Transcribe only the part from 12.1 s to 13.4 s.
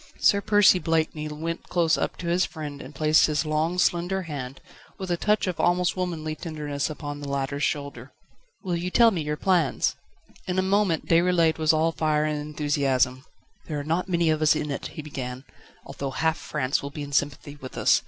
and enthusiasm.